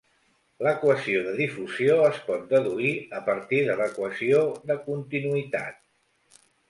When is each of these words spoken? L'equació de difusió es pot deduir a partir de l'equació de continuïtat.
L'equació 0.67 1.19
de 1.27 1.33
difusió 1.41 1.97
es 2.07 2.17
pot 2.29 2.47
deduir 2.53 2.93
a 3.19 3.21
partir 3.27 3.59
de 3.69 3.75
l'equació 3.83 4.41
de 4.73 4.79
continuïtat. 4.89 6.43